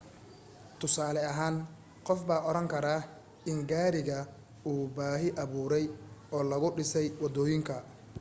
[0.79, 1.57] tusaale ahaan
[2.07, 3.01] qof baa oran karaa
[3.51, 4.17] in gaariga
[4.71, 5.85] uu baahi abuuray
[6.35, 7.75] oo lagu dhisay wadooyinka